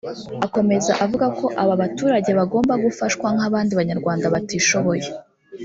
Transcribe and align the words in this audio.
Akomeza 0.45 0.91
avuga 1.03 1.25
ko 1.39 1.45
aba 1.61 1.75
baturage 1.81 2.31
bagomba 2.39 2.73
gufashwa 2.85 3.27
nk’abandi 3.35 3.71
banyarwanda 3.79 4.25
batishoboye 4.33 5.07